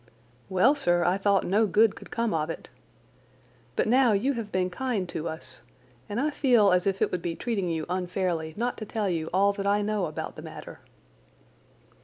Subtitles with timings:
[0.49, 2.69] "Well, sir, I thought no good could come of it.
[3.75, 5.61] But now you have been kind to us,
[6.09, 9.29] and I feel as if it would be treating you unfairly not to tell you
[9.31, 10.79] all that I know about the matter."